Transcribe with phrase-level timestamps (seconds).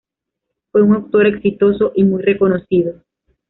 [0.71, 3.03] Fue un autor exitoso y muy reconocido.